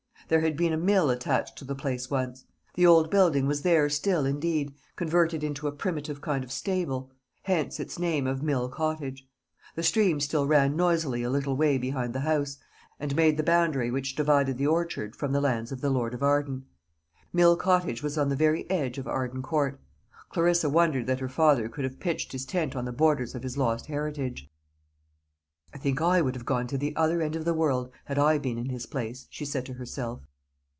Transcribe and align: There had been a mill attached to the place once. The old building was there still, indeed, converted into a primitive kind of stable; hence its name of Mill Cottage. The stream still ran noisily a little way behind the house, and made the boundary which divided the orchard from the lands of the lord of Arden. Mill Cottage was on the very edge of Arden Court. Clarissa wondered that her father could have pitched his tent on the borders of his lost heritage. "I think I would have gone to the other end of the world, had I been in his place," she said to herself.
There 0.27 0.39
had 0.39 0.55
been 0.55 0.71
a 0.71 0.77
mill 0.77 1.09
attached 1.09 1.57
to 1.57 1.65
the 1.65 1.75
place 1.75 2.09
once. 2.09 2.45
The 2.75 2.85
old 2.85 3.11
building 3.11 3.47
was 3.47 3.63
there 3.63 3.89
still, 3.89 4.25
indeed, 4.25 4.73
converted 4.95 5.43
into 5.43 5.67
a 5.67 5.73
primitive 5.73 6.21
kind 6.21 6.41
of 6.45 6.53
stable; 6.53 7.11
hence 7.43 7.81
its 7.81 7.99
name 7.99 8.27
of 8.27 8.41
Mill 8.41 8.69
Cottage. 8.69 9.27
The 9.75 9.83
stream 9.83 10.21
still 10.21 10.47
ran 10.47 10.77
noisily 10.77 11.21
a 11.23 11.29
little 11.29 11.57
way 11.57 11.77
behind 11.77 12.15
the 12.15 12.21
house, 12.21 12.57
and 12.97 13.13
made 13.13 13.35
the 13.35 13.43
boundary 13.43 13.91
which 13.91 14.15
divided 14.15 14.57
the 14.57 14.67
orchard 14.67 15.17
from 15.17 15.33
the 15.33 15.41
lands 15.41 15.69
of 15.73 15.81
the 15.81 15.89
lord 15.89 16.13
of 16.13 16.23
Arden. 16.23 16.63
Mill 17.33 17.57
Cottage 17.57 18.01
was 18.01 18.17
on 18.17 18.29
the 18.29 18.37
very 18.37 18.69
edge 18.69 18.97
of 18.97 19.07
Arden 19.09 19.41
Court. 19.41 19.81
Clarissa 20.29 20.69
wondered 20.69 21.07
that 21.07 21.19
her 21.19 21.27
father 21.27 21.67
could 21.67 21.83
have 21.83 21.99
pitched 21.99 22.31
his 22.31 22.45
tent 22.45 22.73
on 22.73 22.85
the 22.85 22.93
borders 22.93 23.35
of 23.35 23.43
his 23.43 23.57
lost 23.57 23.87
heritage. 23.87 24.47
"I 25.73 25.77
think 25.77 26.01
I 26.01 26.19
would 26.21 26.35
have 26.35 26.45
gone 26.45 26.67
to 26.67 26.77
the 26.77 26.93
other 26.97 27.21
end 27.21 27.33
of 27.37 27.45
the 27.45 27.53
world, 27.53 27.91
had 28.03 28.19
I 28.19 28.37
been 28.39 28.57
in 28.57 28.67
his 28.71 28.85
place," 28.85 29.25
she 29.29 29.45
said 29.45 29.65
to 29.67 29.75
herself. 29.75 30.27